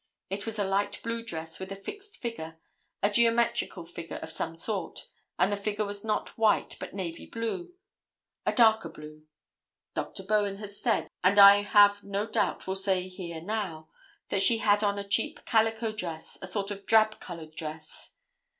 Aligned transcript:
It 0.31 0.47
was 0.47 0.57
a 0.57 0.63
light 0.63 0.99
blue 1.03 1.23
dress, 1.23 1.59
with 1.59 1.71
a 1.71 1.75
fixed 1.75 2.17
figure, 2.17 2.57
a 3.03 3.09
geometrical 3.11 3.85
figure 3.85 4.17
of 4.17 4.31
some 4.31 4.55
sort, 4.55 5.07
and 5.37 5.51
the 5.51 5.55
figure 5.55 5.85
was 5.85 6.03
not 6.03 6.39
white, 6.39 6.75
but 6.79 6.95
navy 6.95 7.27
blue—a 7.27 8.51
darker 8.51 8.89
blue. 8.89 9.27
Dr. 9.93 10.23
Bowen 10.23 10.57
has 10.57 10.81
said, 10.81 11.07
and 11.23 11.37
I 11.37 11.61
have 11.61 12.03
no 12.03 12.25
doubt 12.25 12.65
will 12.65 12.73
say 12.73 13.07
here 13.07 13.41
now, 13.41 13.89
that 14.29 14.41
she 14.41 14.57
had 14.57 14.83
on 14.83 14.97
a 14.97 15.07
cheap 15.07 15.45
calico 15.45 15.91
dress, 15.91 16.35
a 16.41 16.47
sort 16.47 16.71
of 16.71 16.87
drab 16.87 17.19
colored 17.19 17.51
dress. 17.53 18.15